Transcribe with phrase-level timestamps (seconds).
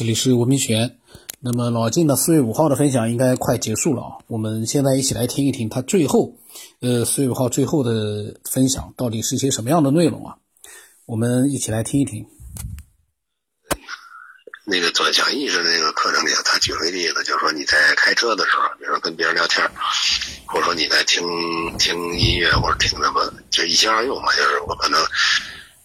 [0.00, 0.96] 这里是文明轩。
[1.40, 6.32] 那么老晋的四月五号的分享应该快结束了啊，我们现在一起来听一听他最后，
[6.80, 10.36] 呃，四月五号最后的分享到底是一些什么样的内容啊？
[11.04, 12.24] 我们一起来听一听。
[14.64, 19.70] 那个做讲意识的那个课程里，他举了一个例子，就是说你在开车的时候，比如说跟别人聊天，
[20.46, 21.22] 或者说你在听
[21.76, 24.98] 听音乐或者听什么，就一心二用嘛，就是我可能，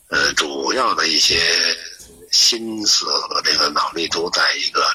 [0.08, 1.38] 呃，主要的一些。
[2.36, 4.86] 心思和这个脑力都在一个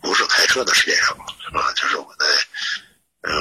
[0.00, 1.08] 不是开车的世界上，
[1.44, 1.72] 是吧？
[1.74, 2.26] 就是我在，
[3.28, 3.34] 呃，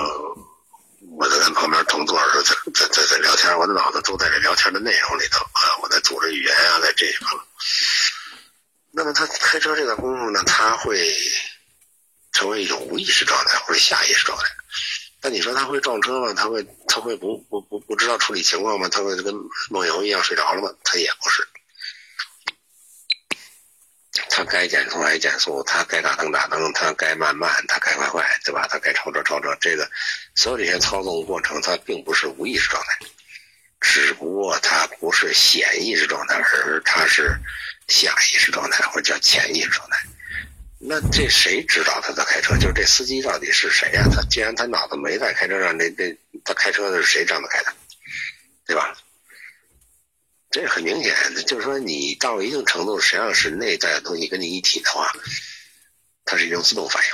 [1.15, 7.39] 我在跟旁边同座的时候，在在在在聊天，我的脑子都在这聊天的内容里头啊，我在组织语言啊，在这一方。
[8.91, 11.15] 那么他开车这段功夫呢，他会
[12.31, 14.45] 成为一种无意识状态或者下意识状态。
[15.21, 16.33] 那你说他会撞车吗？
[16.33, 18.89] 他会他会不不不不知道处理情况吗？
[18.89, 19.35] 他会跟
[19.69, 20.73] 梦游一样睡着了吗？
[20.83, 21.47] 他也不是。
[24.39, 28.65] 他该减速还减速，他该打灯打灯，他该慢慢，他该快快，对吧？
[28.69, 29.85] 他该超车超车，这个
[30.33, 33.05] 所有这些操纵过程，他并不是无意识状态，
[33.81, 37.37] 只不过他不是显意识状态，而他是
[37.89, 39.97] 下意识状态，或者叫潜意识状态。
[40.77, 42.55] 那这谁知道他在开车？
[42.55, 44.05] 就是这司机到底是谁呀？
[44.09, 47.73] 他既然他脑子没在开车上，这这他开车的是谁让他开的，
[48.65, 48.95] 对吧？
[50.51, 55.13] 这很明显，就是说你到一定程度，实际上是内在的东西跟你一体的话，
[56.25, 57.09] 它是一种自动反应，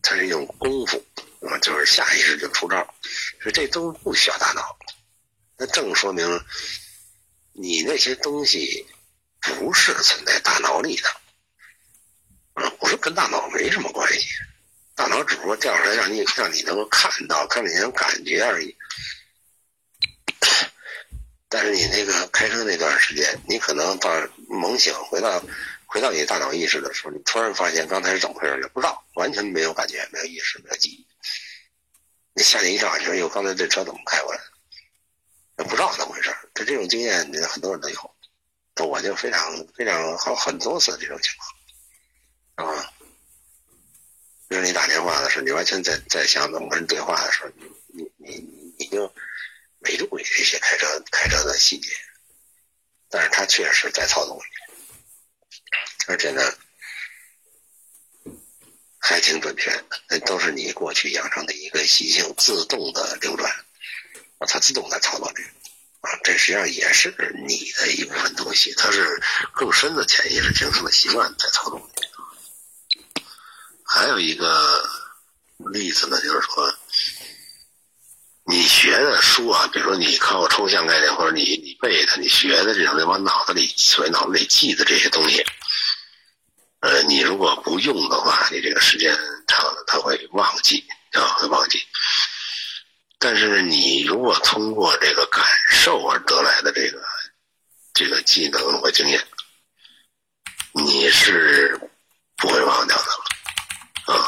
[0.00, 1.04] 它是一种功夫，
[1.40, 2.94] 啊，就是下意识就出招，
[3.40, 4.78] 所以这都不需要大脑。
[5.56, 6.40] 那正说明
[7.52, 8.86] 你那些东西
[9.40, 11.08] 不是存在大脑里的，
[12.54, 14.28] 啊，不是跟大脑没什么关系，
[14.94, 18.76] 大脑只不过调出来让你让你能够看到，看你能感觉而已。
[21.54, 24.10] 但是你那个开车那段时间，你可能到
[24.48, 25.38] 猛醒回到
[25.84, 31.06] 回到你大脑意识的时候，你突然发现刚才是怎么回事，也不知道，完全没有感觉，没有意识，没有记忆。
[32.32, 34.40] 你吓你一跳，你说哟，刚才这车怎么开过来？
[35.58, 36.34] 也不知道怎么回事。
[36.54, 38.14] 这这种经验，很多人都有。
[38.86, 41.32] 我就非常非常好很多次这种情
[42.56, 42.90] 况，啊，
[44.48, 47.50] 比如你打电话的时候，你完全在在想怎么跟人对话的时候，
[47.88, 49.12] 你你你你就。
[49.84, 50.60] 没注意这些
[51.52, 51.90] 的细节，
[53.10, 54.42] 但是他确实在操纵你，
[56.08, 56.42] 而且呢
[58.98, 63.52] 还挺准确，那都是你过去养成的一个习性，自动的流转，
[64.38, 65.48] 啊，它自动在操作这个，
[66.00, 67.14] 啊，这实际上也是
[67.46, 69.22] 你的一部分东西，它是
[69.54, 73.22] 更深的潜意识形成的习惯在操纵你。
[73.84, 74.88] 还有一个
[75.58, 76.74] 例子呢，就是说。
[78.52, 85.42] 你学的书啊，比如说你靠抽象概念，或者你你背的，你学的这种，往脑子里所谓脑子里记的这些东西，
[86.80, 89.10] 呃，你如果不用的话，你这个时间
[89.48, 91.82] 长了，他会忘记啊，会忘记。
[93.18, 97.02] 但是你如果通过这个感受而得来的这个
[97.94, 99.26] 这个技能和经验，
[100.72, 101.80] 你是
[102.36, 103.04] 不会忘掉的
[104.12, 104.26] 了啊。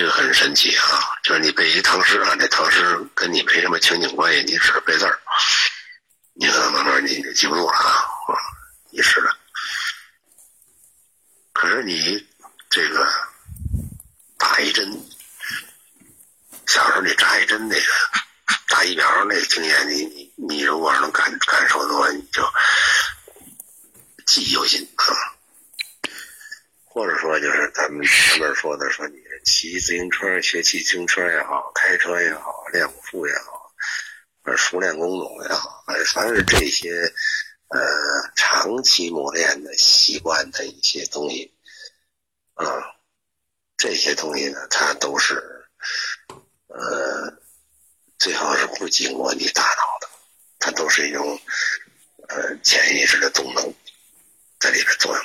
[0.00, 5.20] 这个很神奇啊，就是你背一唐诗啊，这唐诗跟你没什么情景关系，你只是背字儿，
[6.32, 8.32] 你可能慢慢你记不住了啊，
[8.90, 9.28] 你是的。
[11.52, 12.26] 可是你
[12.70, 13.06] 这个
[14.38, 14.90] 打一针，
[16.66, 17.86] 小时候你扎一针那个
[18.68, 22.42] 打疫苗那个经验，你你你如果能感感受的话，你就
[24.24, 25.04] 记忆犹新啊。
[26.92, 33.72] 或者说，就是咱们前面说的，说你骑自行车、学骑自行车也好，开车也好，练武术也好，
[34.42, 37.12] 或者熟练工种也好，凡是这些
[37.68, 37.80] 呃
[38.36, 41.54] 长期磨练的习惯的一些东西，
[42.54, 42.66] 啊，
[43.76, 45.68] 这些东西呢，它都是
[46.68, 47.32] 呃
[48.18, 50.08] 最好是不经过你大脑的，
[50.58, 51.40] 它都是一种
[52.28, 53.74] 呃潜意识的动能
[54.58, 55.24] 在里边作用。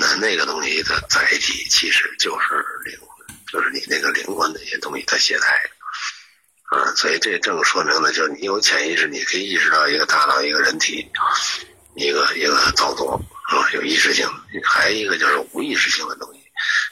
[0.00, 2.98] 那那个东西的载体其实就是灵，
[3.50, 5.70] 就是你那个灵魂那些东西它携带，
[6.70, 11.10] 啊，所以这正说明呢，就是你有潜意识，你可以意识到一个大脑、一个人体，
[11.96, 14.28] 一个一个操作啊，有意识性。
[14.64, 16.40] 还一个就是无意识性的东西，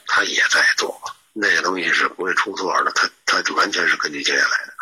[0.07, 1.01] 它也在做，
[1.33, 4.75] 那个东西是不会出错的，它它完全是根据经验来的，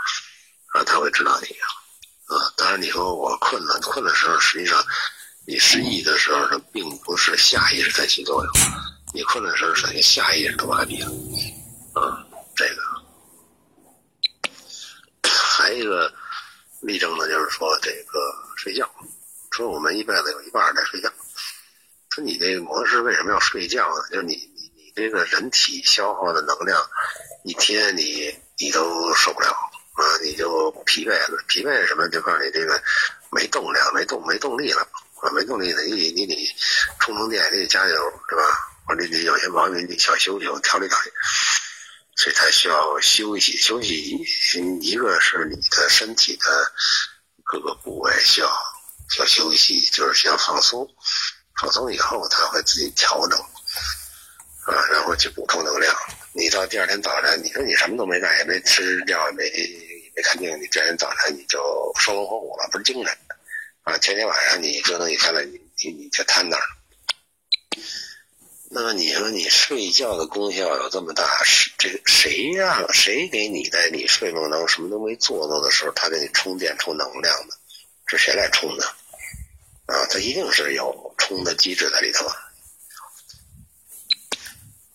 [0.79, 1.69] 啊，他会指导你啊。
[2.56, 4.82] 当然你说我困了，困的时候实际上。
[5.46, 8.52] 你失忆的时候，它并不是下意识在起作用。
[9.12, 11.06] 你困的时候，是你下意识都麻痹了。
[12.00, 12.25] 啊，
[12.56, 12.82] 这个
[15.29, 16.12] 还一个
[16.81, 18.19] 例证呢，就是说这个
[18.56, 18.91] 睡觉，
[19.50, 21.12] 说我们一辈子有一半在睡觉，
[22.11, 24.02] 说你这个模式为什么要睡觉呢？
[24.11, 26.81] 就是你你你这个人体消耗的能量，
[27.44, 31.38] 一天你你都受不了啊，你就疲惫了。
[31.47, 32.08] 疲惫是什么？
[32.08, 32.82] 就告诉你这个
[33.31, 34.88] 没动量，没动没动力了，
[35.31, 36.55] 没动力了，你你得
[37.00, 37.94] 充充电，你得加油，
[38.29, 38.43] 是吧？
[38.87, 41.11] 或者你有些毛病你得小休息，调理调理。
[42.17, 44.17] 所以它需要休息，休息
[44.81, 46.73] 一个是你的身体的
[47.43, 48.49] 各个部位需要
[49.11, 50.88] 需要休息，就是需要放松，
[51.61, 55.93] 放松以后它会自己调整，啊，然后去补充能量。
[56.32, 59.50] 你到第二天早晨，你说你什么都没干，也没吃药，也没
[60.15, 63.19] 没看病，你第二天早晨你就生龙活虎了，不是精神
[63.85, 63.97] 啊？
[63.99, 66.63] 前天晚上你折腾一天了，你你你就瘫那儿。
[68.71, 77.57] 那么你说你睡觉的功效有这么大，是这谁让谁给你在你睡梦当中什么都没做到的时候，他给你充电充能量的？
[78.07, 78.85] 是谁来充的？
[79.87, 82.27] 啊，他一定是有充的机制在里头。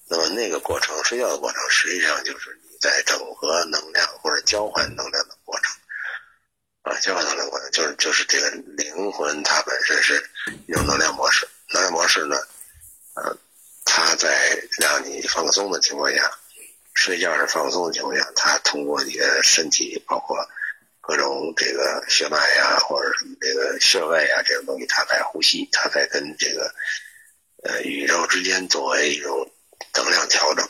[0.10, 5.72] 那么那个过程，睡觉的过程，实际上就是你在整合能量或者交换能量的过程。
[6.90, 10.24] 啊，交换能量过程就是就是这个灵魂它本身是
[10.68, 12.36] 一种能量模式，能量模式呢，
[13.16, 13.38] 呃。
[13.92, 16.32] 它在让你放松的情况下，
[16.94, 20.38] 睡觉是放松的情况下，它通过你的身体，包括
[21.02, 26.72] 各种这个血脉呀，或者什么这个穴位啊这种东西，它在呼吸，它在跟这个
[27.64, 29.52] 呃宇宙之间作为一种
[29.96, 30.64] 能量调整，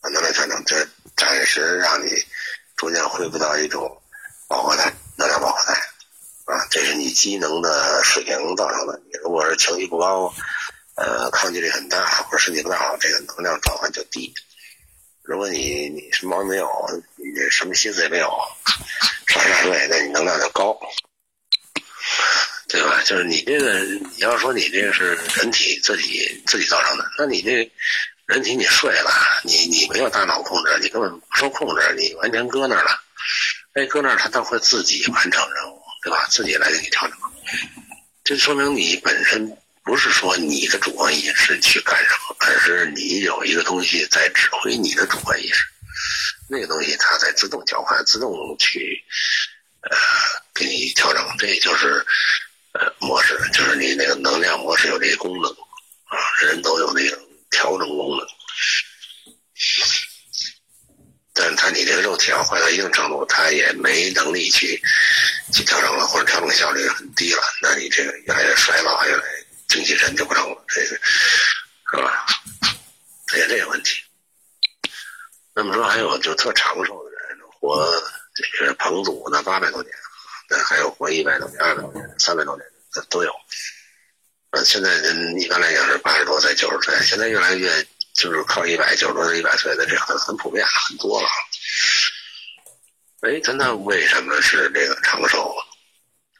[0.00, 2.10] 啊能量调整，这暂时让你
[2.74, 4.02] 逐渐恢复到一种
[4.48, 5.72] 饱和态，能量饱和态
[6.44, 9.00] 啊，这是你机能的水平造成的。
[9.04, 10.32] 你如果是情绪不高。
[10.94, 14.34] 呃，抗击力很大，或者身体不大好，这个能量转换就低。
[15.22, 16.68] 如果你你什么毛病没有，
[17.16, 18.28] 你什么心思也没有，
[19.26, 20.78] 少吃大睡，那你能量就高，
[22.68, 23.02] 对吧？
[23.06, 27.72] 就是你这个，你要说你这个是人体自己自己造成的，那你这
[28.26, 29.10] 人体你睡了，
[29.44, 33.00] 你你没有大脑控制，你根本不受控制，你完全搁那儿了。
[33.74, 36.26] 哎，搁那儿，它都会自己完成任务，对吧？
[36.30, 37.16] 自己来给你调整，
[38.24, 39.56] 这说明你本身。
[39.84, 45.64] 不是说你的主观意识去干什么，而是你有一个东西在指挥你的主观意识，
[46.48, 49.02] 那个东西它在自动交换、自动去
[49.80, 49.90] 呃
[50.54, 52.06] 给你调整，这就是
[52.74, 57.18] 呃模式，就是你那个能量模式有这个功能啊，人都有那个
[57.50, 58.24] 调整功能，
[61.62, 64.82] 他你这个肉体要坏到一定程度，他也没能力去
[65.52, 69.46] 去调整了，或者调整效率很低了，那你这个越来越衰老，越来越。
[69.68, 72.26] 精气神就不成了，这个是吧？
[73.28, 74.02] 出现这个问题。
[75.54, 77.88] 那么说，还有就特长寿的人，活
[78.58, 79.94] 这个彭祖呢，八百多年，
[80.50, 83.32] 那还有活一百多年、二百多年、三百多年的都有。
[84.50, 91.28] 呃，现在人一般来讲是八十多岁、九十岁，现在越来越就是靠一百九十多岁、一百岁的，这很很普遍，很多了。
[93.22, 95.54] 哎，他那为什么是这个长寿？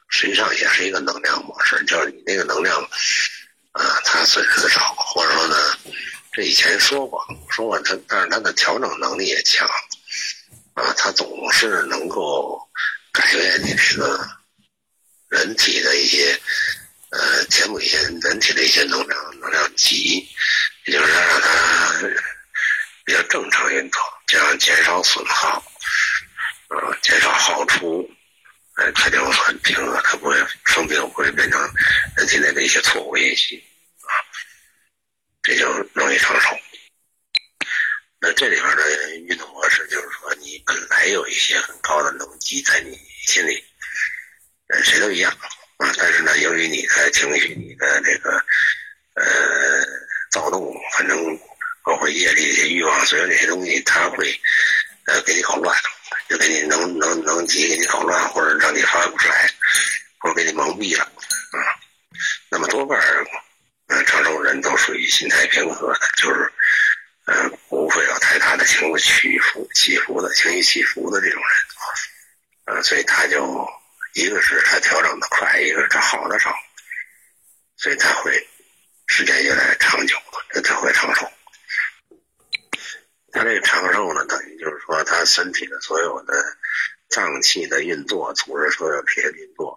[0.09, 2.79] 实际上也是一个能量模式，就是你那个能量，
[3.71, 5.55] 啊，它损失的少，或者说呢，
[6.33, 9.65] 这以前说过，说过它，但是它的调整能力也强，
[10.73, 12.61] 啊，它总是能够
[13.13, 14.29] 改变你这个
[15.29, 16.37] 人体的一些，
[17.11, 20.27] 呃，填补一些人体的一些能量能量级，
[20.85, 22.07] 也就是让它
[23.05, 25.57] 比较正常运作，这样减少损耗，
[26.67, 28.07] 啊，减少耗出。
[28.75, 30.35] 哎，它就很平和，它不会
[30.65, 31.61] 生病，不会变成
[32.17, 32.81] 人体内的一些
[34.01, 34.11] 啊，
[35.41, 36.49] 这就容易长寿。
[38.19, 43.63] 那这里边的运动模式就是说，你本来有一些很高的能级在你心里，
[44.67, 45.31] 呃，谁都一样
[45.77, 45.93] 啊。
[45.97, 48.31] 但是呢，由于你的情绪、你的这个
[49.15, 49.85] 呃
[50.31, 51.39] 躁动，反正
[51.83, 54.39] 包括夜里、一些欲望，所有这些东西，它会
[55.05, 55.77] 呃给你搞乱。
[56.29, 59.51] 就给你能能能急给你搞乱，或者让你发挥不出来，
[60.19, 61.11] 或者给你蒙蔽了。
[62.73, 63.23] 多半儿，
[63.85, 66.51] 嗯，长寿人都属于心态平和的，就是
[67.27, 72.81] 嗯，不会有太大的情绪起伏起伏的情绪起伏的这种人啊。
[72.81, 73.69] 所以他就
[74.15, 76.51] 一个是他调整的快，一个是他好的少，
[77.77, 78.47] 所以他会
[79.05, 80.17] 时间越来越长久，
[80.63, 81.31] 他会长寿。
[83.31, 86.43] 他这个长寿呢，等于就是说，他身体的所有的
[87.07, 89.72] 脏器的运作，组织所有这些运作，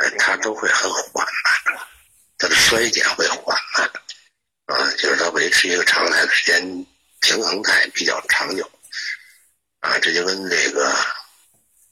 [0.00, 1.78] 哎，他都会很缓慢，
[2.38, 3.90] 它的衰减会缓慢，
[4.64, 6.86] 啊，就是它维持一个常态的时间
[7.20, 8.70] 平衡态比较长久，
[9.80, 10.90] 啊，这就跟这个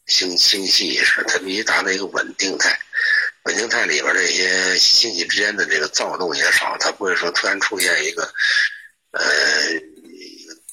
[0.06, 2.80] 星星系似的，它必须达到一个稳定态，
[3.42, 8.22] 稳定态里边这些星系之间的这个躁动也少，它不会说突然出现一个
[9.10, 9.22] 呃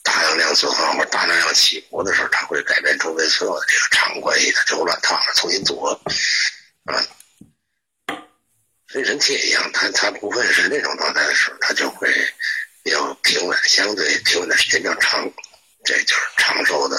[0.03, 5.99] 大能量损耗或大能量起伏的时候，它会改变周围所有的这个场关系，它就乱套了，重新组合
[6.85, 7.05] 啊。
[8.95, 12.09] 跟人体也一样，它它不会是那种状态的时候，它就会
[12.81, 15.29] 比较平稳，相对平稳的时间比较长，
[15.83, 16.95] 这就是长寿的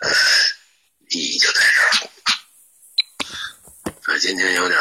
[0.00, 0.10] 呃
[1.08, 2.10] 意义就在这儿。
[4.02, 4.78] 所以今天有点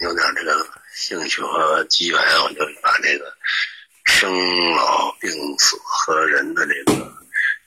[0.00, 3.34] 有点这个兴趣和机缘，我就把这个
[4.04, 4.30] 生
[4.72, 7.10] 老病死和人的这个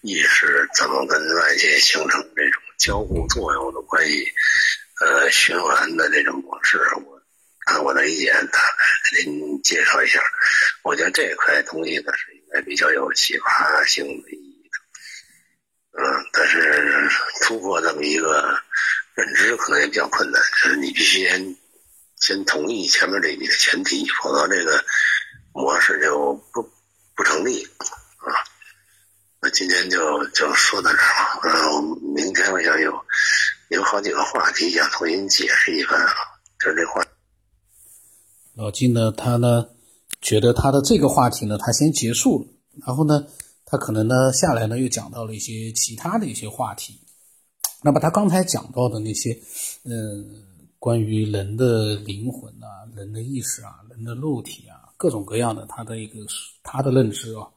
[0.03, 4.31] 意识怎么跟外界形成这种交互作用的关系，
[4.99, 7.19] 呃，循环的这种模式，我。
[7.79, 10.21] 我的意见，大概给您介绍一下。
[10.83, 16.03] 我觉得这一块东西呢是应该比较有启发性的意义的。
[16.03, 17.09] 嗯，但是
[17.41, 18.59] 突破这么一个
[19.13, 21.55] 认知可能也比较困难，就是你必须先
[22.17, 24.83] 先同意前面这一个前提，否则这个
[25.53, 26.71] 模式就不
[27.15, 27.63] 不成立
[28.17, 28.33] 啊。
[29.41, 31.39] 那今天就就说到这儿吧。
[31.43, 33.05] 嗯，明天我想有
[33.69, 36.13] 有好几个话题想重新解释一番啊，
[36.59, 37.03] 就是这话。
[38.61, 39.65] 老金呢，他呢
[40.21, 42.45] 觉得他的这个话题呢，他先结束了，
[42.85, 43.25] 然后呢，
[43.65, 46.99] 他可能呢下来呢又讲到了一些其他的一些话题。
[47.81, 49.35] 那么他刚才讲到的那些，
[49.83, 50.23] 嗯，
[50.77, 56.19] 关于人的灵魂啊、人的意识啊、人的肉体啊，各种各样的他的一个
[56.61, 57.47] 他的认知啊，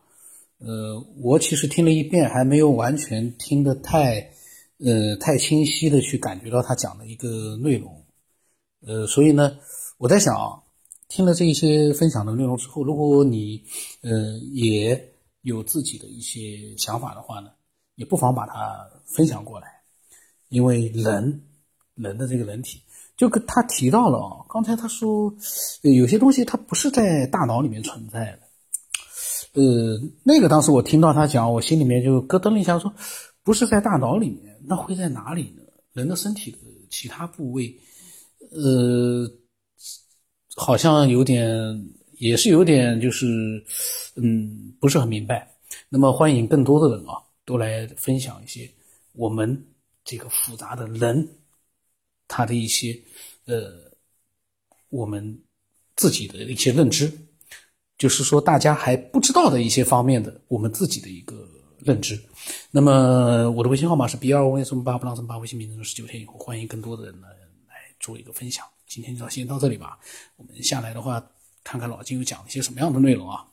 [0.57, 4.31] 呃，我其实听了一遍，还没有完全听得太，
[4.79, 8.03] 呃，太清晰的去感觉到他讲的一个内容，
[8.87, 9.59] 呃，所以呢，
[9.99, 10.64] 我在想啊。
[11.15, 13.63] 听了这一些分享的内容之后，如果你
[14.03, 17.51] 呃也有自己的一些想法的话呢，
[17.95, 19.69] 也不妨把它分享过来。
[20.49, 21.41] 因为人
[21.95, 22.81] 人的这个人体，
[23.17, 25.33] 就跟他提到了啊，刚才他说
[25.83, 28.41] 有些东西它不是在大脑里面存在的。
[29.53, 32.93] 呃，那个当时我听到他讲，我心里面就咯噔了一下，说
[33.45, 35.63] 不是在大脑里面，那会在哪里呢？
[35.93, 36.59] 人的身体的
[36.91, 37.79] 其他部位，
[38.51, 39.31] 呃。
[40.57, 41.49] 好像有点，
[42.19, 43.65] 也是有点，就是，
[44.15, 45.49] 嗯，不是很明白。
[45.89, 48.71] 那么，欢迎更多的人啊，都来分享一些
[49.13, 49.67] 我们
[50.05, 51.29] 这个复杂的人
[52.29, 52.97] 他的一些，
[53.47, 53.73] 呃，
[54.91, 55.43] 我们
[55.97, 57.13] 自己的一些认知，
[57.99, 61.49] 就是说大家还不知道的一些方面的我们自己的一个
[61.81, 62.17] 认知。
[62.71, 67.27] 那么，我的微信号码是 b 二五什么八不浪什么八，微信名称是十九天以后，欢迎更多的人呢
[67.69, 68.65] 来做一个分享。
[68.95, 69.99] 今天就先到这里吧，
[70.37, 71.21] 我们下来的话，
[71.65, 73.45] 看看老金又讲了些什么样的内容啊。